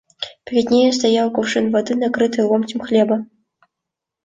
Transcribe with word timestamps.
Перед 0.45 0.71
нею 0.71 0.93
стоял 0.93 1.29
кувшин 1.35 1.65
воды, 1.71 1.93
накрытый 2.01 2.45
ломтем 2.49 2.79
хлеба. 2.87 3.17